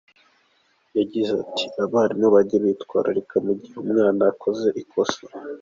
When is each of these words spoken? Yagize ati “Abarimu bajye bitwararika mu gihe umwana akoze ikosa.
Yagize 0.97 1.31
ati 1.43 1.63
“Abarimu 1.83 2.27
bajye 2.35 2.57
bitwararika 2.63 3.35
mu 3.45 3.53
gihe 3.59 3.75
umwana 3.83 4.21
akoze 4.31 4.67
ikosa. 4.81 5.21